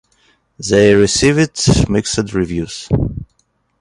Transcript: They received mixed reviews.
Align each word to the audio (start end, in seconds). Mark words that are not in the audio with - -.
They 0.57 0.95
received 0.95 1.87
mixed 1.87 2.33
reviews. 2.33 2.89